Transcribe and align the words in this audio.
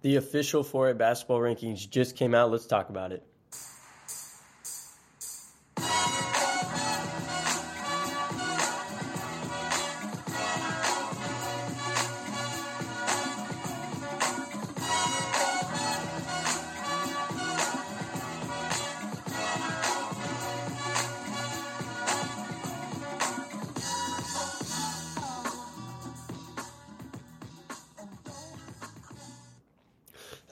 The 0.00 0.16
official 0.16 0.64
4A 0.64 0.96
basketball 0.96 1.40
rankings 1.40 1.88
just 1.88 2.16
came 2.16 2.34
out. 2.34 2.50
Let's 2.50 2.66
talk 2.66 2.88
about 2.88 3.12
it. 3.12 3.27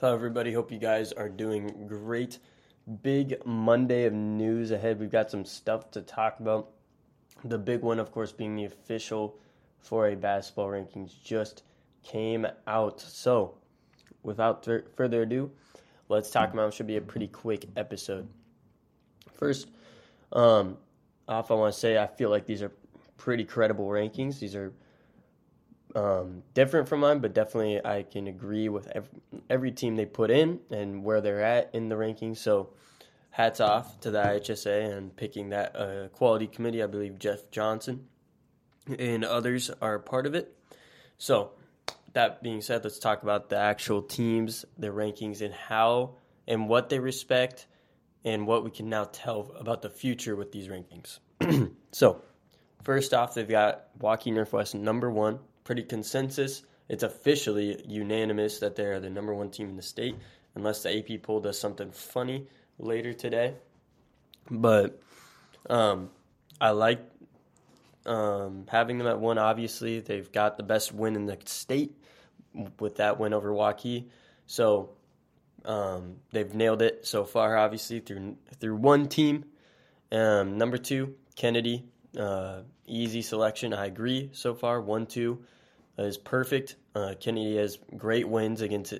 Hello, 0.07 0.15
everybody. 0.15 0.53
Hope 0.53 0.71
you 0.71 0.77
guys 0.77 1.11
are 1.11 1.27
doing 1.27 1.85
great. 1.85 2.39
Big 3.03 3.45
Monday 3.45 4.05
of 4.05 4.13
news 4.13 4.71
ahead. 4.71 5.01
We've 5.01 5.11
got 5.11 5.29
some 5.29 5.43
stuff 5.43 5.91
to 5.91 6.01
talk 6.01 6.39
about. 6.39 6.69
The 7.43 7.57
big 7.57 7.81
one, 7.81 7.99
of 7.99 8.13
course, 8.13 8.31
being 8.31 8.55
the 8.55 8.63
official 8.63 9.37
4A 9.85 10.21
basketball 10.21 10.67
rankings 10.69 11.21
just 11.21 11.63
came 12.03 12.47
out. 12.67 13.01
So, 13.01 13.55
without 14.23 14.63
th- 14.63 14.85
further 14.95 15.23
ado, 15.23 15.51
let's 16.07 16.31
talk 16.31 16.53
about. 16.53 16.69
It 16.69 16.73
should 16.75 16.87
be 16.87 16.95
a 16.95 17.01
pretty 17.01 17.27
quick 17.27 17.65
episode. 17.75 18.29
First, 19.33 19.67
um, 20.31 20.77
off, 21.27 21.51
I 21.51 21.55
want 21.55 21.73
to 21.73 21.77
say 21.77 21.97
I 21.97 22.07
feel 22.07 22.29
like 22.29 22.45
these 22.45 22.61
are 22.61 22.71
pretty 23.17 23.43
credible 23.43 23.89
rankings. 23.89 24.39
These 24.39 24.55
are 24.55 24.71
um, 25.95 26.43
different 26.53 26.87
from 26.87 27.01
mine, 27.01 27.19
but 27.19 27.33
definitely 27.33 27.83
I 27.83 28.03
can 28.03 28.27
agree 28.27 28.69
with 28.69 28.87
every, 28.93 29.09
every, 29.49 29.71
team 29.71 29.95
they 29.95 30.05
put 30.05 30.29
in 30.29 30.59
and 30.69 31.03
where 31.03 31.21
they're 31.21 31.43
at 31.43 31.69
in 31.73 31.89
the 31.89 31.95
rankings. 31.95 32.37
So, 32.37 32.69
hats 33.29 33.59
off 33.59 33.99
to 34.01 34.11
the 34.11 34.19
IHSA 34.19 34.97
and 34.97 35.15
picking 35.15 35.49
that 35.49 35.75
uh, 35.75 36.07
quality 36.09 36.47
committee. 36.47 36.83
I 36.83 36.87
believe 36.87 37.19
Jeff 37.19 37.49
Johnson 37.51 38.07
and 38.97 39.23
others 39.23 39.69
are 39.81 39.99
part 39.99 40.25
of 40.25 40.35
it. 40.35 40.55
So, 41.17 41.51
that 42.13 42.41
being 42.41 42.61
said, 42.61 42.83
let's 42.83 42.99
talk 42.99 43.23
about 43.23 43.49
the 43.49 43.57
actual 43.57 44.01
teams, 44.01 44.65
their 44.77 44.93
rankings, 44.93 45.41
and 45.41 45.53
how 45.53 46.15
and 46.47 46.69
what 46.69 46.89
they 46.89 46.99
respect, 46.99 47.67
and 48.23 48.47
what 48.47 48.63
we 48.63 48.71
can 48.71 48.89
now 48.89 49.03
tell 49.05 49.51
about 49.59 49.81
the 49.81 49.89
future 49.89 50.35
with 50.35 50.51
these 50.51 50.67
rankings. 50.67 51.19
so, 51.91 52.21
first 52.83 53.13
off, 53.13 53.33
they've 53.33 53.47
got 53.47 53.97
Waukee 53.99 54.33
Northwest 54.33 54.75
number 54.75 55.11
one 55.11 55.39
pretty 55.67 55.83
consensus. 55.83 56.63
It's 56.87 57.03
officially 57.03 57.83
unanimous 57.85 58.59
that 58.59 58.77
they 58.77 58.85
are 58.85 59.01
the 59.01 59.09
number 59.09 59.35
one 59.35 59.51
team 59.51 59.69
in 59.69 59.75
the 59.75 59.81
state, 59.81 60.15
unless 60.55 60.81
the 60.81 60.97
AP 60.97 61.21
poll 61.21 61.41
does 61.41 61.59
something 61.59 61.91
funny 61.91 62.47
later 62.79 63.11
today. 63.11 63.53
But 64.49 65.01
um, 65.69 66.09
I 66.61 66.69
like 66.69 67.01
um, 68.05 68.65
having 68.69 68.97
them 68.97 69.07
at 69.07 69.19
one. 69.19 69.37
Obviously, 69.37 69.99
they've 69.99 70.31
got 70.31 70.55
the 70.55 70.63
best 70.63 70.93
win 70.93 71.17
in 71.17 71.25
the 71.25 71.37
state 71.43 71.91
with 72.79 72.95
that 72.95 73.19
win 73.19 73.33
over 73.33 73.51
Waukee. 73.51 74.05
So 74.45 74.91
um, 75.65 76.15
they've 76.31 76.55
nailed 76.55 76.81
it 76.81 77.05
so 77.05 77.25
far. 77.25 77.57
Obviously, 77.57 77.99
through 77.99 78.37
through 78.61 78.77
one 78.77 79.09
team. 79.09 79.43
Um, 80.13 80.57
number 80.57 80.77
two, 80.77 81.15
Kennedy. 81.35 81.83
Uh, 82.17 82.61
easy 82.87 83.21
selection. 83.21 83.73
I 83.73 83.87
agree 83.87 84.29
so 84.31 84.55
far. 84.55 84.79
One 84.79 85.05
two 85.05 85.43
is 85.97 86.17
perfect. 86.17 86.75
Uh, 86.95 87.13
Kennedy 87.19 87.57
has 87.57 87.79
great 87.95 88.27
wins 88.27 88.61
against 88.61 88.93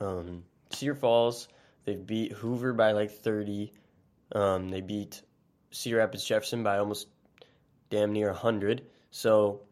um, 0.00 0.44
Cedar 0.70 0.94
Falls. 0.94 1.48
They've 1.84 2.04
beat 2.04 2.32
Hoover 2.32 2.72
by 2.72 2.92
like 2.92 3.10
30. 3.10 3.72
Um, 4.32 4.68
they 4.68 4.80
beat 4.80 5.22
Cedar 5.70 5.98
Rapids 5.98 6.24
Jefferson 6.24 6.62
by 6.62 6.78
almost 6.78 7.08
damn 7.90 8.12
near 8.12 8.28
100. 8.28 8.82
So 9.10 9.62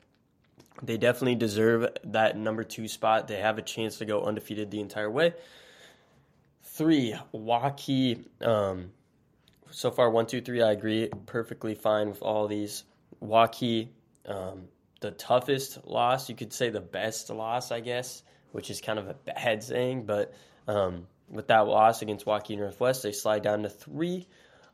they 0.82 0.96
definitely 0.96 1.34
deserve 1.34 1.88
that 2.04 2.36
number 2.36 2.64
two 2.64 2.88
spot. 2.88 3.28
They 3.28 3.40
have 3.40 3.58
a 3.58 3.62
chance 3.62 3.98
to 3.98 4.04
go 4.04 4.22
undefeated 4.22 4.70
the 4.70 4.80
entire 4.80 5.10
way. 5.10 5.34
Three, 6.62 7.14
Waukee. 7.34 8.24
Um, 8.44 8.92
so 9.70 9.90
far, 9.90 10.10
one, 10.10 10.26
two, 10.26 10.40
three, 10.40 10.62
I 10.62 10.72
agree. 10.72 11.08
Perfectly 11.26 11.74
fine 11.74 12.08
with 12.08 12.22
all 12.22 12.46
these. 12.46 12.84
Waukee. 13.22 13.88
Um, 14.26 14.68
the 15.02 15.10
toughest 15.10 15.86
loss. 15.86 16.28
You 16.28 16.34
could 16.34 16.52
say 16.52 16.70
the 16.70 16.80
best 16.80 17.28
loss, 17.28 17.70
I 17.70 17.80
guess, 17.80 18.22
which 18.52 18.70
is 18.70 18.80
kind 18.80 18.98
of 18.98 19.08
a 19.08 19.14
bad 19.14 19.62
saying. 19.62 20.06
But 20.06 20.32
um, 20.66 21.06
with 21.28 21.48
that 21.48 21.66
loss 21.66 22.00
against 22.00 22.24
Waukee 22.24 22.56
Northwest, 22.56 23.02
they 23.02 23.12
slide 23.12 23.42
down 23.42 23.64
to 23.64 23.68
three. 23.68 24.26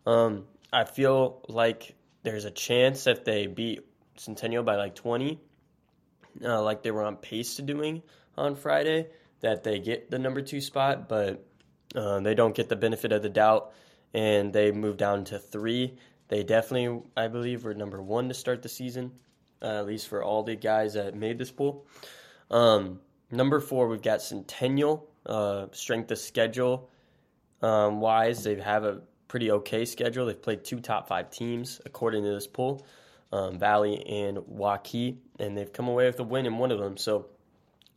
Um, 0.06 0.44
I 0.72 0.84
feel 0.84 1.42
like 1.48 1.96
there's 2.22 2.44
a 2.44 2.50
chance 2.50 3.06
if 3.06 3.24
they 3.24 3.46
beat 3.46 3.80
Centennial 4.16 4.62
by 4.62 4.76
like 4.76 4.94
20, 4.94 5.40
uh, 6.44 6.62
like 6.62 6.82
they 6.82 6.90
were 6.90 7.04
on 7.04 7.16
pace 7.16 7.56
to 7.56 7.62
doing 7.62 8.02
on 8.36 8.54
Friday, 8.54 9.08
that 9.40 9.64
they 9.64 9.78
get 9.78 10.10
the 10.10 10.18
number 10.18 10.42
two 10.42 10.60
spot, 10.60 11.08
but 11.08 11.44
uh, 11.94 12.20
they 12.20 12.34
don't 12.34 12.54
get 12.54 12.68
the 12.68 12.76
benefit 12.76 13.12
of 13.12 13.22
the 13.22 13.28
doubt 13.28 13.72
and 14.14 14.52
they 14.52 14.72
move 14.72 14.96
down 14.96 15.24
to 15.24 15.38
three. 15.38 15.96
They 16.28 16.42
definitely, 16.42 17.02
I 17.16 17.28
believe, 17.28 17.64
were 17.64 17.74
number 17.74 18.02
one 18.02 18.28
to 18.28 18.34
start 18.34 18.62
the 18.62 18.68
season 18.68 19.12
uh, 19.62 19.78
at 19.78 19.86
least 19.86 20.08
for 20.08 20.22
all 20.22 20.42
the 20.42 20.56
guys 20.56 20.94
that 20.94 21.14
made 21.14 21.38
this 21.38 21.50
pool. 21.50 21.86
Um, 22.50 23.00
number 23.30 23.60
four, 23.60 23.88
we've 23.88 24.02
got 24.02 24.22
Centennial. 24.22 25.08
Uh, 25.26 25.66
strength 25.72 26.10
of 26.10 26.18
schedule 26.18 26.88
um, 27.60 28.00
wise, 28.00 28.44
they 28.44 28.54
have 28.60 28.84
a 28.84 29.02
pretty 29.26 29.50
okay 29.50 29.84
schedule. 29.84 30.26
They've 30.26 30.40
played 30.40 30.64
two 30.64 30.80
top 30.80 31.08
five 31.08 31.30
teams 31.30 31.80
according 31.84 32.22
to 32.24 32.30
this 32.30 32.46
pool, 32.46 32.86
um, 33.32 33.58
Valley 33.58 34.02
and 34.06 34.38
Waukee, 34.38 35.16
and 35.38 35.56
they've 35.56 35.72
come 35.72 35.88
away 35.88 36.06
with 36.06 36.18
a 36.20 36.24
win 36.24 36.46
in 36.46 36.56
one 36.56 36.70
of 36.72 36.78
them. 36.78 36.96
So 36.96 37.26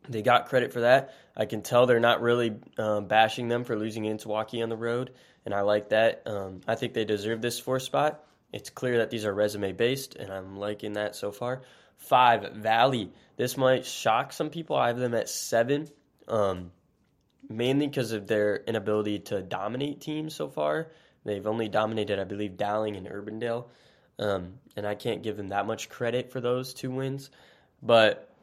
they 0.09 0.21
got 0.21 0.47
credit 0.47 0.73
for 0.73 0.81
that. 0.81 1.13
I 1.37 1.45
can 1.45 1.61
tell 1.61 1.85
they're 1.85 1.99
not 1.99 2.21
really 2.21 2.59
um, 2.77 3.05
bashing 3.05 3.47
them 3.47 3.63
for 3.63 3.77
losing 3.77 4.05
into 4.05 4.27
Waukee 4.27 4.61
on 4.61 4.69
the 4.69 4.77
road, 4.77 5.11
and 5.45 5.53
I 5.53 5.61
like 5.61 5.89
that. 5.89 6.23
Um, 6.25 6.61
I 6.67 6.75
think 6.75 6.93
they 6.93 7.05
deserve 7.05 7.41
this 7.41 7.59
fourth 7.59 7.83
spot. 7.83 8.25
It's 8.51 8.69
clear 8.69 8.97
that 8.97 9.09
these 9.09 9.25
are 9.25 9.33
resume 9.33 9.71
based, 9.71 10.15
and 10.15 10.31
I'm 10.31 10.57
liking 10.57 10.93
that 10.93 11.15
so 11.15 11.31
far. 11.31 11.61
Five, 11.97 12.53
Valley. 12.55 13.11
This 13.37 13.57
might 13.57 13.85
shock 13.85 14.33
some 14.33 14.49
people. 14.49 14.75
I 14.75 14.87
have 14.87 14.97
them 14.97 15.13
at 15.13 15.29
seven, 15.29 15.87
um, 16.27 16.71
mainly 17.49 17.87
because 17.87 18.11
of 18.11 18.27
their 18.27 18.57
inability 18.57 19.19
to 19.19 19.41
dominate 19.41 20.01
teams 20.01 20.35
so 20.35 20.49
far. 20.49 20.91
They've 21.23 21.45
only 21.45 21.69
dominated, 21.69 22.19
I 22.19 22.23
believe, 22.23 22.57
Dowling 22.57 22.95
and 22.95 23.07
Urbandale, 23.07 23.65
um, 24.19 24.53
and 24.75 24.85
I 24.87 24.95
can't 24.95 25.23
give 25.23 25.37
them 25.37 25.49
that 25.49 25.67
much 25.67 25.89
credit 25.89 26.31
for 26.31 26.41
those 26.41 26.73
two 26.73 26.91
wins. 26.91 27.29
But 27.81 28.33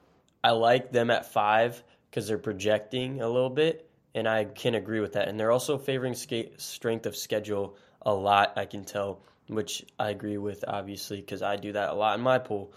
I 0.43 0.53
like 0.53 0.93
them 0.93 1.11
at 1.11 1.33
five 1.33 1.83
because 2.11 2.29
they're 2.29 2.39
projecting 2.39 3.21
a 3.21 3.29
little 3.29 3.51
bit, 3.51 3.91
and 4.15 4.29
I 4.29 4.45
can 4.45 4.75
agree 4.75 5.01
with 5.01 5.15
that. 5.15 5.29
And 5.29 5.39
they're 5.39 5.51
also 5.51 5.77
favoring 5.77 6.15
strength 6.15 7.07
of 7.07 7.17
schedule 7.17 7.77
a 8.03 8.15
lot, 8.15 8.55
I 8.57 8.65
can 8.65 8.85
tell 8.85 9.21
which 9.49 9.85
I 9.99 10.11
agree 10.11 10.39
with, 10.39 10.65
obviously, 10.67 11.21
because 11.21 11.43
I 11.43 11.57
do 11.57 11.73
that 11.73 11.91
a 11.91 11.95
lot 11.95 12.19
in 12.19 12.23
my 12.23 12.39
pool. 12.39 12.73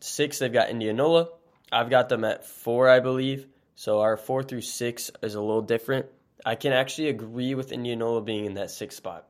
Six, 0.00 0.38
they've 0.38 0.52
got 0.52 0.70
Indianola. 0.70 1.28
I've 1.72 1.90
got 1.90 2.08
them 2.08 2.24
at 2.24 2.44
four, 2.44 2.88
I 2.88 3.00
believe. 3.00 3.46
So 3.74 4.00
our 4.00 4.16
four 4.16 4.42
through 4.42 4.62
six 4.62 5.10
is 5.22 5.34
a 5.34 5.40
little 5.40 5.62
different. 5.62 6.06
I 6.44 6.54
can 6.54 6.72
actually 6.72 7.08
agree 7.08 7.54
with 7.54 7.72
Indianola 7.72 8.22
being 8.22 8.44
in 8.44 8.54
that 8.54 8.70
sixth 8.70 8.98
spot. 8.98 9.26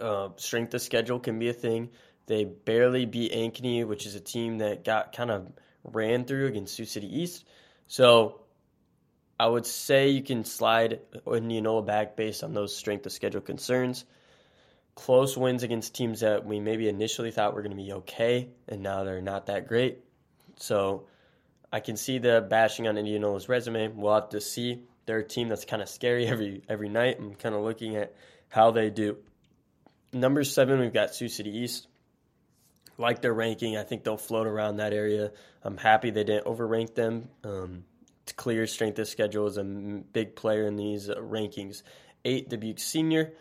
Uh, 0.00 0.30
strength 0.36 0.74
of 0.74 0.82
schedule 0.82 1.20
can 1.20 1.38
be 1.38 1.48
a 1.48 1.52
thing. 1.52 1.90
They 2.26 2.44
barely 2.44 3.06
beat 3.06 3.32
Ankeny, 3.32 3.86
which 3.86 4.04
is 4.04 4.14
a 4.14 4.20
team 4.20 4.58
that 4.58 4.84
got 4.84 5.14
kind 5.14 5.30
of 5.30 5.52
ran 5.84 6.24
through 6.24 6.46
against 6.48 6.74
Sioux 6.74 6.84
City 6.84 7.20
East. 7.20 7.44
So 7.86 8.40
I 9.38 9.46
would 9.46 9.66
say 9.66 10.08
you 10.08 10.22
can 10.22 10.44
slide 10.44 11.00
Indianola 11.26 11.82
back 11.82 12.16
based 12.16 12.42
on 12.42 12.52
those 12.52 12.76
strength 12.76 13.06
of 13.06 13.12
schedule 13.12 13.40
concerns 13.40 14.04
close 14.96 15.36
wins 15.36 15.62
against 15.62 15.94
teams 15.94 16.20
that 16.20 16.44
we 16.44 16.58
maybe 16.58 16.88
initially 16.88 17.30
thought 17.30 17.54
were 17.54 17.62
going 17.62 17.76
to 17.76 17.82
be 17.82 17.92
okay, 17.92 18.48
and 18.66 18.82
now 18.82 19.04
they're 19.04 19.22
not 19.22 19.46
that 19.46 19.68
great. 19.68 19.98
So 20.56 21.06
I 21.72 21.78
can 21.78 21.96
see 21.96 22.18
the 22.18 22.40
bashing 22.40 22.88
on 22.88 22.96
Indianola's 22.96 23.48
resume. 23.48 23.88
We'll 23.88 24.14
have 24.14 24.30
to 24.30 24.40
see. 24.40 24.82
They're 25.04 25.18
a 25.18 25.24
team 25.24 25.48
that's 25.48 25.64
kind 25.64 25.82
of 25.82 25.88
scary 25.88 26.26
every 26.32 26.62
every 26.68 26.88
night. 26.88 27.18
I'm 27.20 27.34
kind 27.36 27.54
of 27.54 27.62
looking 27.62 27.94
at 27.94 28.14
how 28.48 28.72
they 28.72 28.90
do. 28.90 29.18
Number 30.12 30.42
seven, 30.42 30.80
we've 30.80 30.92
got 30.92 31.14
Sioux 31.14 31.28
City 31.28 31.58
East. 31.58 31.86
Like 32.98 33.20
their 33.20 33.34
ranking, 33.34 33.76
I 33.76 33.82
think 33.82 34.04
they'll 34.04 34.16
float 34.16 34.46
around 34.46 34.78
that 34.78 34.94
area. 34.94 35.32
I'm 35.62 35.76
happy 35.76 36.10
they 36.10 36.24
didn't 36.24 36.46
overrank 36.46 36.94
them. 36.94 37.28
Um, 37.44 37.84
clear 38.36 38.66
strength 38.66 38.98
of 38.98 39.06
schedule 39.06 39.46
is 39.46 39.58
a 39.58 39.64
big 39.64 40.34
player 40.34 40.66
in 40.66 40.76
these 40.76 41.10
uh, 41.10 41.16
rankings. 41.16 41.82
Eight, 42.24 42.48
Dubuque 42.48 42.78
Senior. 42.78 43.34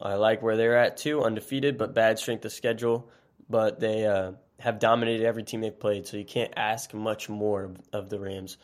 I 0.00 0.14
like 0.14 0.42
where 0.42 0.56
they're 0.56 0.76
at 0.76 0.96
too, 0.96 1.22
undefeated, 1.22 1.78
but 1.78 1.94
bad 1.94 2.18
strength 2.18 2.44
of 2.44 2.52
schedule. 2.52 3.10
But 3.48 3.80
they 3.80 4.06
uh, 4.06 4.32
have 4.58 4.78
dominated 4.78 5.24
every 5.26 5.42
team 5.42 5.60
they've 5.60 5.78
played, 5.78 6.06
so 6.06 6.16
you 6.16 6.24
can't 6.24 6.52
ask 6.56 6.92
much 6.94 7.28
more 7.28 7.64
of, 7.64 7.76
of 7.92 8.10
the 8.10 8.18
Rams. 8.18 8.56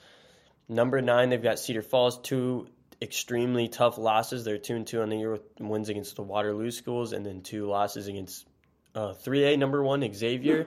Number 0.68 1.00
nine, 1.02 1.30
they've 1.30 1.42
got 1.42 1.58
Cedar 1.58 1.82
Falls, 1.82 2.18
two 2.20 2.68
extremely 3.02 3.68
tough 3.68 3.98
losses. 3.98 4.44
They're 4.44 4.58
two 4.58 4.76
and 4.76 4.86
two 4.86 5.02
on 5.02 5.08
the 5.08 5.16
year 5.16 5.32
with 5.32 5.42
wins 5.58 5.88
against 5.88 6.16
the 6.16 6.22
Waterloo 6.22 6.70
schools, 6.70 7.12
and 7.12 7.24
then 7.24 7.42
two 7.42 7.66
losses 7.66 8.06
against 8.08 8.46
uh, 8.94 9.14
3A 9.24 9.58
number 9.58 9.82
one 9.82 10.08
Xavier 10.12 10.66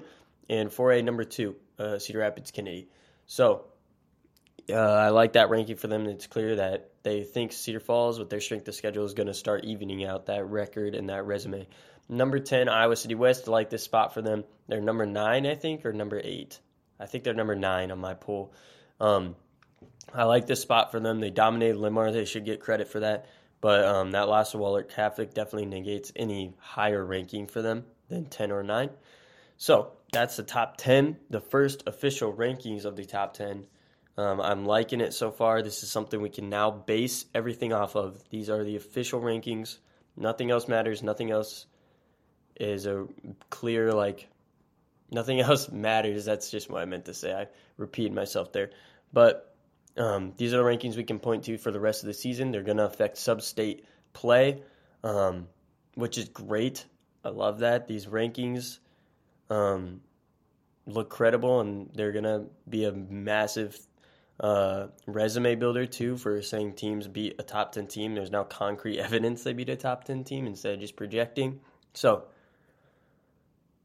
and 0.50 0.70
4A 0.70 1.04
number 1.04 1.24
two 1.24 1.56
uh, 1.80 2.00
Cedar 2.00 2.20
Rapids 2.20 2.52
Kennedy. 2.52 2.88
So 3.26 3.66
uh, 4.70 4.76
I 4.76 5.10
like 5.10 5.34
that 5.34 5.50
ranking 5.50 5.76
for 5.76 5.88
them. 5.88 6.06
It's 6.06 6.28
clear 6.28 6.56
that 6.56 6.90
they 7.04 7.24
think 7.24 7.52
Cedar 7.52 7.80
Falls, 7.80 8.20
with 8.20 8.30
their 8.30 8.40
strength 8.40 8.68
of 8.68 8.76
schedule, 8.76 9.06
is 9.06 9.14
going 9.14 9.28
to 9.28 9.34
start 9.34 9.66
evening 9.66 10.06
out 10.06 10.28
that 10.28 10.46
record 10.46 10.96
and 10.96 11.10
that 11.10 11.26
resume. 11.26 11.68
Number 12.10 12.40
10, 12.40 12.70
Iowa 12.70 12.96
City 12.96 13.16
West. 13.16 13.48
I 13.48 13.52
like 13.52 13.70
this 13.70 13.84
spot 13.84 14.14
for 14.14 14.22
them. 14.22 14.44
They're 14.68 14.82
number 14.82 15.06
nine, 15.06 15.46
I 15.46 15.56
think, 15.56 15.86
or 15.86 15.94
number 15.94 16.20
eight. 16.24 16.60
I 17.00 17.06
think 17.06 17.24
they're 17.24 17.34
number 17.34 17.56
nine 17.56 17.92
on 17.92 18.00
my 18.00 18.14
poll. 18.14 18.54
Um, 19.00 19.36
I 20.14 20.24
like 20.24 20.48
this 20.48 20.62
spot 20.62 20.92
for 20.92 21.00
them. 21.00 21.20
They 21.20 21.30
dominated 21.30 21.78
Linn-Mar. 21.78 22.12
They 22.12 22.26
should 22.26 22.46
get 22.46 22.60
credit 22.60 22.88
for 22.88 23.02
that. 23.02 23.28
But 23.62 23.86
um, 23.86 24.12
that 24.12 24.28
loss 24.28 24.54
of 24.54 24.60
Wahlert 24.60 24.90
Catholic 24.90 25.34
definitely 25.34 25.68
negates 25.68 26.12
any 26.16 26.54
higher 26.60 27.04
ranking 27.04 27.48
for 27.48 27.62
them 27.62 27.86
than 28.10 28.26
10 28.26 28.52
or 28.52 28.64
9. 28.64 28.90
So 29.58 29.94
that's 30.12 30.36
the 30.36 30.44
top 30.44 30.78
10, 30.78 31.18
the 31.30 31.40
first 31.40 31.84
official 31.88 32.34
rankings 32.34 32.86
of 32.86 32.96
the 32.96 33.06
top 33.06 33.34
10. 33.34 33.66
Um, 34.18 34.40
I'm 34.40 34.66
liking 34.66 35.02
it 35.02 35.14
so 35.14 35.32
far. 35.32 35.62
This 35.62 35.82
is 35.84 35.90
something 35.90 36.22
we 36.22 36.30
can 36.30 36.50
now 36.50 36.70
base 36.70 37.26
everything 37.34 37.74
off 37.74 37.96
of. 37.96 38.22
These 38.30 38.50
are 38.50 38.64
the 38.64 38.76
official 38.76 39.22
rankings. 39.22 39.78
Nothing 40.16 40.52
else 40.52 40.68
matters. 40.68 41.02
Nothing 41.02 41.32
else 41.32 41.66
is 42.56 42.86
a 42.86 43.08
clear, 43.50 43.92
like, 43.92 44.28
nothing 45.10 45.40
else 45.42 45.72
matters. 45.72 46.26
That's 46.26 46.52
just 46.52 46.70
what 46.70 46.82
I 46.82 46.86
meant 46.86 47.06
to 47.06 47.14
say. 47.14 47.34
I 47.34 47.48
repeated 47.78 48.14
myself 48.14 48.52
there. 48.52 48.70
But 49.12 49.56
um, 49.98 50.34
these 50.38 50.54
are 50.54 50.58
the 50.58 50.64
rankings 50.64 50.96
we 50.96 51.04
can 51.04 51.20
point 51.20 51.46
to 51.46 51.58
for 51.58 51.72
the 51.72 51.80
rest 51.80 52.04
of 52.04 52.08
the 52.08 52.14
season. 52.14 52.52
They're 52.52 52.62
going 52.62 52.78
to 52.78 52.86
affect 52.86 53.18
sub 53.18 53.42
state 53.42 53.86
play, 54.14 54.62
um, 55.04 55.48
which 55.96 56.20
is 56.20 56.30
great. 56.30 56.86
I 57.24 57.30
love 57.30 57.60
that. 57.60 57.88
These 57.88 58.06
rankings 58.06 58.78
um, 59.50 60.02
look 60.86 61.10
credible, 61.10 61.62
and 61.62 61.90
they're 61.96 62.12
going 62.12 62.26
to 62.26 62.46
be 62.70 62.86
a 62.86 62.92
massive 62.92 63.80
uh, 64.40 64.88
resume 65.06 65.56
builder 65.56 65.86
too 65.86 66.18
for 66.18 66.42
saying 66.42 66.74
teams 66.74 67.08
beat 67.08 67.36
a 67.40 67.44
top 67.44 67.72
10 67.72 67.88
team. 67.88 68.16
There's 68.16 68.32
now 68.32 68.44
concrete 68.44 69.00
evidence 69.08 69.44
they 69.44 69.54
beat 69.54 69.70
a 69.70 69.76
top 69.76 70.04
10 70.06 70.24
team 70.24 70.48
instead 70.48 70.74
of 70.74 70.80
just 70.80 70.96
projecting. 70.96 71.60
So, 71.94 72.26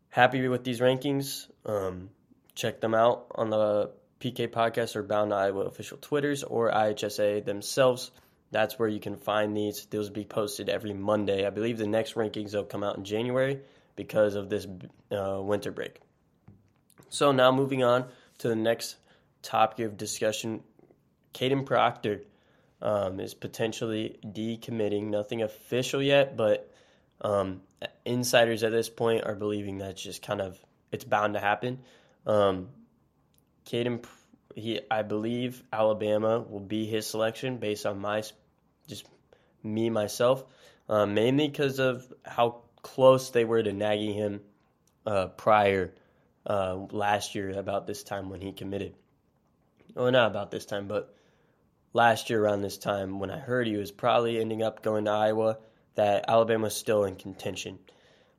happy 0.09 0.47
with 0.49 0.65
these 0.65 0.81
rankings. 0.81 1.47
Um, 1.67 2.11
check 2.55 2.81
them 2.81 2.95
out 2.95 3.27
on 3.35 3.51
the 3.51 3.91
PK 4.21 4.49
Podcast 4.49 4.97
or 4.97 5.03
Bound 5.03 5.33
Iowa 5.33 5.61
official 5.61 5.99
Twitters 5.99 6.43
or 6.43 6.73
IHSA 6.73 7.45
themselves. 7.45 8.11
That's 8.51 8.79
where 8.79 8.89
you 8.89 8.99
can 8.99 9.17
find 9.17 9.57
these. 9.57 9.87
Those 9.87 10.09
will 10.09 10.15
be 10.15 10.25
posted 10.25 10.69
every 10.69 10.95
Monday. 10.95 11.47
I 11.47 11.51
believe 11.51 11.79
the 11.79 11.87
next 11.87 12.15
rankings 12.15 12.55
will 12.55 12.65
come 12.65 12.83
out 12.83 12.97
in 12.97 13.05
January 13.05 13.61
because 13.95 14.35
of 14.35 14.49
this 14.49 14.67
uh, 15.13 15.41
winter 15.43 15.71
break. 15.71 16.01
So 17.11 17.33
now 17.33 17.53
moving 17.53 17.85
on 17.85 18.07
to 18.39 18.49
the 18.49 18.57
next 18.57 18.97
topic 19.43 19.87
of 19.87 19.97
discussion, 19.97 20.63
Kadyn 21.35 21.67
Proctor 21.67 22.23
um, 22.83 23.21
is 23.21 23.35
potentially 23.35 24.19
decommitting. 24.25 25.05
Nothing 25.05 25.43
official 25.43 26.03
yet, 26.03 26.37
but 26.37 26.71
um, 27.21 27.63
insiders 28.05 28.63
at 28.63 28.73
this 28.73 28.89
point 28.89 29.25
are 29.25 29.35
believing 29.35 29.79
that's 29.79 30.03
just 30.03 30.23
kind 30.23 30.41
of 30.41 30.59
it's 30.91 31.05
bound 31.05 31.35
to 31.35 31.41
happen. 31.41 31.81
Um, 32.27 32.69
Kadyn, 33.67 34.05
he 34.55 34.81
I 34.91 35.03
believe 35.03 35.63
Alabama 35.73 36.41
will 36.41 36.61
be 36.61 36.87
his 36.87 37.07
selection 37.07 37.59
based 37.59 37.87
on 37.87 37.99
my 37.99 38.23
just 38.87 39.07
me 39.63 39.91
myself, 39.91 40.45
uh, 40.89 41.07
mainly 41.07 41.49
because 41.49 41.79
of 41.79 42.11
how 42.25 42.63
close 42.83 43.31
they 43.31 43.45
were 43.45 43.63
to 43.63 43.73
nagging 43.73 44.15
him 44.15 44.41
uh, 45.07 45.27
prior 45.27 45.93
uh, 46.47 46.77
last 46.91 47.35
year 47.35 47.59
about 47.59 47.87
this 47.87 48.03
time 48.03 48.31
when 48.31 48.41
he 48.41 48.53
committed. 48.53 48.95
Well, 49.99 50.13
not 50.13 50.31
about 50.31 50.53
this 50.53 50.65
time, 50.65 50.87
but 50.87 51.13
last 51.93 52.31
year 52.31 52.41
around 52.41 52.63
this 52.63 52.79
time 52.79 53.19
when 53.19 53.33
I 53.33 53.39
heard 53.39 53.67
he 53.67 53.77
was 53.77 53.91
probably 53.91 54.41
ending 54.41 54.63
up 54.63 54.81
going 54.81 55.07
to 55.07 55.11
Iowa, 55.11 55.59
that 55.97 56.27
Alabama 56.29 56.65
was 56.65 56.77
still 56.77 57.03
in 57.03 57.17
contention. 57.17 57.81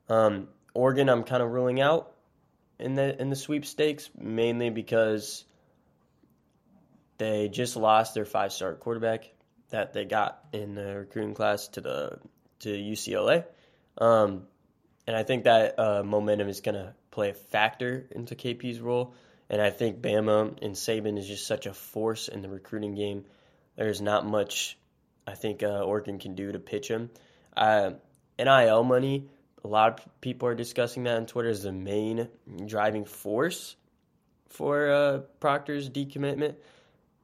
Um, 0.08 0.48
Oregon, 0.74 1.10
I'm 1.10 1.24
kind 1.24 1.44
of 1.44 1.52
ruling 1.52 1.82
out 1.82 2.14
in 2.80 2.96
the 2.96 3.22
in 3.22 3.30
the 3.30 3.36
sweepstakes 3.36 4.10
mainly 4.18 4.70
because 4.70 5.44
they 7.18 7.50
just 7.50 7.76
lost 7.76 8.14
their 8.14 8.24
five 8.24 8.54
star 8.54 8.76
quarterback 8.76 9.30
that 9.70 9.92
they 9.92 10.06
got 10.06 10.40
in 10.54 10.76
the 10.76 11.00
recruiting 11.00 11.34
class 11.34 11.68
to 11.70 11.82
the 11.82 12.20
to 12.60 12.70
UCLA, 12.70 13.44
um, 13.98 14.44
and 15.06 15.18
I 15.18 15.24
think 15.24 15.44
that 15.44 15.78
uh, 15.78 16.04
momentum 16.04 16.48
is 16.48 16.62
going 16.62 16.76
to 16.76 16.94
play 17.12 17.32
a 17.32 17.34
factor 17.34 18.08
into 18.12 18.36
KP's 18.36 18.80
role. 18.80 19.14
And 19.50 19.62
I 19.62 19.72
think 19.72 20.02
Bama 20.02 20.62
and 20.62 20.76
Saban 20.76 21.18
is 21.18 21.28
just 21.28 21.48
such 21.48 21.66
a 21.66 21.74
force 21.74 22.28
in 22.28 22.42
the 22.42 22.50
recruiting 22.50 22.96
game. 22.96 23.26
There's 23.76 24.02
not 24.02 24.26
much 24.26 24.78
I 25.30 25.36
think 25.36 25.62
uh, 25.62 25.82
Oregon 25.82 26.18
can 26.18 26.34
do 26.34 26.52
to 26.52 26.60
pitch 26.60 26.88
him. 26.88 27.12
Uh, 27.56 27.92
NIL 28.40 28.84
money, 28.84 29.30
a 29.64 29.68
lot 29.68 30.00
of 30.00 30.22
people 30.22 30.48
are 30.48 30.56
discussing 30.56 31.04
that 31.04 31.18
on 31.18 31.28
Twitter 31.28 31.50
as 31.50 31.62
the 31.62 31.72
main 31.72 32.30
driving 32.66 33.06
force 33.06 33.76
for 34.50 34.90
uh, 34.90 35.18
Proctor's 35.40 35.88
decommitment, 35.88 36.56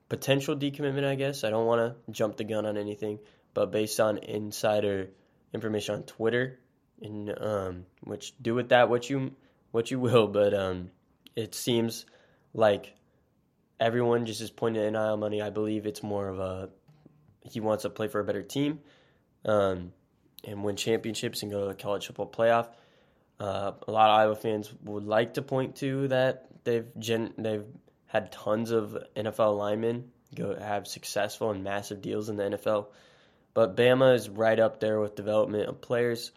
potential 0.07 0.55
decommitment, 0.55 1.05
I 1.05 1.15
guess. 1.15 1.43
I 1.43 1.49
don't 1.49 1.65
want 1.65 1.95
to 2.05 2.11
jump 2.11 2.37
the 2.37 2.43
gun 2.43 2.67
on 2.67 2.77
anything, 2.77 3.17
but 3.55 3.71
based 3.71 3.99
on 3.99 4.19
insider 4.19 5.09
information 5.51 5.95
on 5.95 6.03
Twitter, 6.03 6.59
and 7.01 7.33
um, 7.41 7.85
which 8.03 8.33
do 8.39 8.53
with 8.53 8.69
that 8.69 8.87
what 8.87 9.09
you 9.09 9.31
what 9.71 9.89
you 9.89 9.99
will, 9.99 10.27
but 10.27 10.53
um, 10.53 10.91
it 11.35 11.55
seems 11.55 12.05
like 12.55 12.95
everyone 13.79 14.25
just 14.25 14.41
is 14.41 14.49
pointing 14.49 14.83
at 14.83 14.91
NIL 14.91 15.17
money. 15.17 15.41
I 15.41 15.49
believe 15.49 15.85
it's 15.85 16.01
more 16.01 16.27
of 16.27 16.39
a 16.39 16.69
he 17.41 17.59
wants 17.59 17.83
to 17.83 17.89
play 17.91 18.07
for 18.07 18.19
a 18.19 18.23
better 18.23 18.41
team 18.41 18.79
um, 19.43 19.91
and 20.43 20.63
win 20.63 20.75
championships 20.75 21.43
and 21.43 21.51
go 21.51 21.61
to 21.61 21.67
the 21.67 21.75
college 21.75 22.07
football 22.07 22.27
playoff. 22.27 22.67
Uh, 23.39 23.73
a 23.87 23.91
lot 23.91 24.09
of 24.09 24.19
Iowa 24.19 24.35
fans 24.35 24.73
would 24.83 25.05
like 25.05 25.35
to 25.35 25.41
point 25.41 25.75
to 25.77 26.07
that 26.07 26.47
they've 26.63 26.87
gen- 26.97 27.33
they've 27.37 27.65
had 28.07 28.31
tons 28.31 28.71
of 28.71 28.97
NFL 29.15 29.57
linemen 29.57 30.11
go 30.33 30.55
have 30.55 30.87
successful 30.87 31.51
and 31.51 31.63
massive 31.63 32.01
deals 32.01 32.29
in 32.29 32.35
the 32.35 32.43
NFL, 32.43 32.87
but 33.53 33.75
Bama 33.75 34.15
is 34.15 34.29
right 34.29 34.59
up 34.59 34.79
there 34.79 34.99
with 34.99 35.15
development 35.15 35.69
of 35.69 35.81
players. 35.81 36.31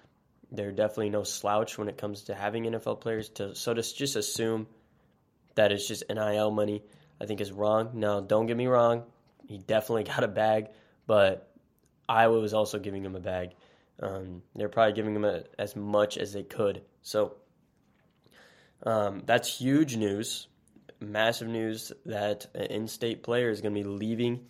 They're 0.50 0.72
definitely 0.72 1.10
no 1.10 1.24
slouch 1.24 1.76
when 1.76 1.88
it 1.88 1.98
comes 1.98 2.24
to 2.24 2.34
having 2.34 2.64
NFL 2.64 3.00
players. 3.00 3.28
To 3.30 3.54
so 3.54 3.74
to 3.74 3.82
just 3.82 4.16
assume 4.16 4.66
that 5.58 5.72
it's 5.72 5.88
just 5.88 6.04
NIL 6.08 6.52
money, 6.52 6.84
I 7.20 7.26
think 7.26 7.40
is 7.40 7.50
wrong. 7.50 7.90
Now, 7.94 8.20
don't 8.20 8.46
get 8.46 8.56
me 8.56 8.68
wrong, 8.68 9.02
he 9.48 9.58
definitely 9.58 10.04
got 10.14 10.22
a 10.22 10.28
bag, 10.28 10.68
but 11.04 11.52
Iowa 12.08 12.38
was 12.38 12.54
also 12.54 12.78
giving 12.78 13.04
him 13.04 13.16
a 13.16 13.20
bag. 13.20 13.50
Um, 14.00 14.42
they're 14.54 14.68
probably 14.68 14.92
giving 14.92 15.16
him 15.16 15.24
a, 15.24 15.42
as 15.58 15.74
much 15.74 16.16
as 16.16 16.32
they 16.32 16.44
could. 16.44 16.82
So 17.02 17.34
um, 18.84 19.24
that's 19.26 19.58
huge 19.58 19.96
news, 19.96 20.46
massive 21.00 21.48
news 21.48 21.90
that 22.06 22.46
an 22.54 22.66
in-state 22.66 23.24
player 23.24 23.50
is 23.50 23.60
going 23.60 23.74
to 23.74 23.80
be 23.80 23.88
leaving, 23.88 24.46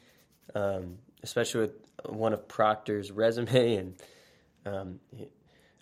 um, 0.54 0.98
especially 1.22 1.62
with 1.62 1.72
one 2.04 2.34
of 2.34 2.46
Proctor's 2.48 3.10
resume 3.10 3.76
and 3.76 4.02
um, 4.66 5.00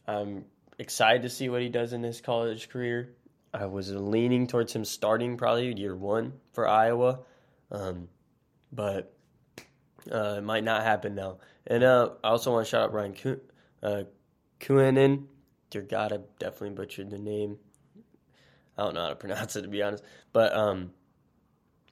I'm 0.06 0.44
excited 0.78 1.22
to 1.22 1.30
see 1.30 1.48
what 1.48 1.62
he 1.62 1.68
does 1.68 1.92
in 1.92 2.04
his 2.04 2.20
college 2.20 2.68
career. 2.68 3.16
I 3.56 3.66
was 3.66 3.90
leaning 3.90 4.46
towards 4.46 4.74
him 4.74 4.84
starting 4.84 5.36
probably 5.38 5.74
year 5.74 5.96
one 5.96 6.34
for 6.52 6.68
Iowa, 6.68 7.20
um, 7.70 8.08
but 8.70 9.14
uh, 10.12 10.36
it 10.38 10.44
might 10.44 10.64
not 10.64 10.82
happen 10.82 11.14
now. 11.14 11.38
And 11.66 11.82
uh, 11.82 12.10
I 12.22 12.28
also 12.28 12.52
want 12.52 12.66
to 12.66 12.70
shout 12.70 12.82
out 12.82 12.92
Ryan 12.92 13.14
Ku- 13.14 13.40
uh. 13.82 14.02
Dear 14.58 15.82
God, 15.82 16.12
I 16.12 16.18
definitely 16.38 16.70
butchered 16.70 17.10
the 17.10 17.18
name. 17.18 17.58
I 18.76 18.84
don't 18.84 18.94
know 18.94 19.02
how 19.02 19.08
to 19.08 19.16
pronounce 19.24 19.56
it 19.56 19.62
to 19.62 19.68
be 19.68 19.82
honest, 19.82 20.04
but 20.32 20.54
um, 20.54 20.92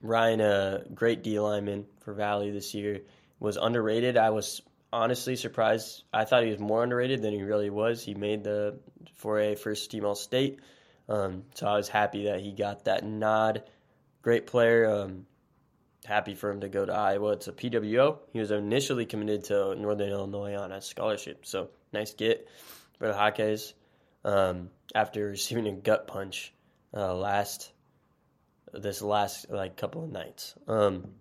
Ryan, 0.02 0.40
a 0.40 0.44
uh, 0.44 0.78
great 0.94 1.22
D 1.22 1.40
lineman 1.40 1.86
for 2.00 2.12
Valley 2.12 2.50
this 2.50 2.74
year, 2.74 3.00
was 3.40 3.56
underrated. 3.56 4.16
I 4.16 4.30
was 4.30 4.60
honestly 4.92 5.34
surprised. 5.34 6.04
I 6.12 6.24
thought 6.24 6.44
he 6.44 6.50
was 6.50 6.60
more 6.60 6.82
underrated 6.84 7.22
than 7.22 7.32
he 7.32 7.42
really 7.42 7.70
was. 7.70 8.04
He 8.04 8.14
made 8.14 8.44
the 8.44 8.78
4A 9.20 9.58
first 9.58 9.90
team 9.90 10.04
All 10.04 10.14
State, 10.14 10.60
um, 11.08 11.44
so 11.54 11.66
I 11.66 11.76
was 11.76 11.88
happy 11.88 12.24
that 12.26 12.40
he 12.40 12.52
got 12.52 12.84
that 12.84 13.04
nod. 13.04 13.62
Great 14.22 14.46
player. 14.46 14.88
Um, 14.88 15.26
happy 16.04 16.34
for 16.34 16.50
him 16.50 16.60
to 16.60 16.68
go 16.68 16.84
to 16.84 16.92
Iowa. 16.92 17.32
It's 17.32 17.48
a 17.48 17.52
PWO. 17.52 18.18
He 18.32 18.40
was 18.40 18.50
initially 18.50 19.06
committed 19.06 19.44
to 19.44 19.74
Northern 19.74 20.10
Illinois 20.10 20.56
on 20.56 20.72
a 20.72 20.80
scholarship, 20.80 21.46
so 21.46 21.70
nice 21.92 22.14
get 22.14 22.48
for 22.98 23.08
the 23.08 23.14
Hawkeyes. 23.14 23.72
Um, 24.24 24.70
after 24.94 25.26
receiving 25.30 25.66
a 25.66 25.72
gut 25.72 26.06
punch 26.06 26.52
uh, 26.94 27.14
last 27.14 27.72
this 28.72 29.02
last 29.02 29.50
like 29.50 29.76
couple 29.76 30.04
of 30.04 30.10
nights. 30.10 30.54
Um, 30.66 31.12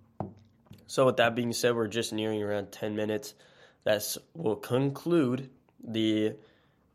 So, 0.87 1.05
with 1.07 1.17
that 1.17 1.33
being 1.35 1.53
said, 1.53 1.75
we're 1.75 1.87
just 1.87 2.13
nearing 2.13 2.43
around 2.43 2.71
10 2.71 2.95
minutes. 2.95 3.33
That 3.83 4.15
will 4.35 4.55
conclude 4.55 5.49
the 5.83 6.33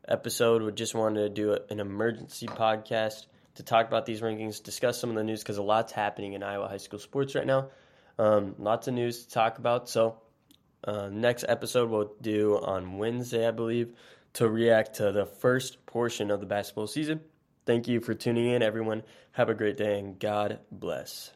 episode. 0.09 0.61
We 0.61 0.71
just 0.71 0.95
wanted 0.95 1.21
to 1.21 1.29
do 1.29 1.57
an 1.69 1.79
emergency 1.79 2.47
podcast 2.47 3.27
to 3.55 3.63
talk 3.63 3.87
about 3.87 4.05
these 4.05 4.21
rankings, 4.21 4.61
discuss 4.61 4.99
some 4.99 5.09
of 5.09 5.15
the 5.15 5.23
news 5.23 5.41
because 5.41 5.57
a 5.57 5.63
lot's 5.63 5.91
happening 5.91 6.33
in 6.33 6.43
Iowa 6.43 6.67
high 6.67 6.77
school 6.77 6.99
sports 6.99 7.35
right 7.35 7.45
now. 7.45 7.69
Um, 8.17 8.55
lots 8.57 8.87
of 8.87 8.93
news 8.93 9.25
to 9.25 9.29
talk 9.29 9.57
about. 9.57 9.89
So, 9.89 10.17
uh, 10.83 11.09
next 11.09 11.45
episode 11.47 11.89
we'll 11.89 12.13
do 12.21 12.57
on 12.57 12.97
Wednesday, 12.97 13.47
I 13.47 13.51
believe, 13.51 13.93
to 14.33 14.49
react 14.49 14.95
to 14.95 15.11
the 15.11 15.25
first 15.25 15.85
portion 15.85 16.31
of 16.31 16.39
the 16.39 16.45
basketball 16.45 16.87
season. 16.87 17.21
Thank 17.65 17.87
you 17.87 17.99
for 17.99 18.13
tuning 18.13 18.47
in, 18.47 18.63
everyone. 18.63 19.03
Have 19.33 19.49
a 19.49 19.53
great 19.53 19.77
day 19.77 19.99
and 19.99 20.19
God 20.19 20.59
bless. 20.71 21.31